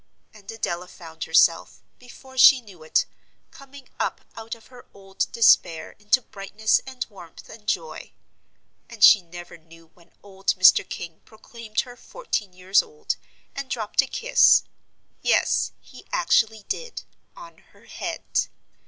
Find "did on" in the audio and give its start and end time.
16.67-17.59